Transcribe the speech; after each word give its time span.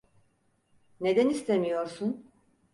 Neden 1.01 1.29
istemiyorsun? 1.29 2.31